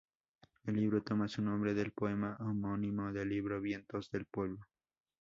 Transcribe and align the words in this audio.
El 0.65 0.77
libro 0.77 1.03
toma 1.03 1.27
su 1.27 1.43
nombre 1.43 1.75
del 1.75 1.91
poema 1.91 2.35
homónimo 2.39 3.13
del 3.13 3.29
libro 3.29 3.61
"Vientos 3.61 4.09
del 4.09 4.25
pueblo". 4.25 4.65